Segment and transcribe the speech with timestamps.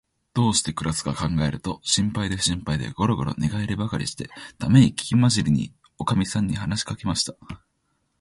[0.33, 7.35] どうしてくらすかかんがえると、心配で心配で、ごろごろ寝がえりばかりして、ためいきまじりに、おかみさんに話しかけました。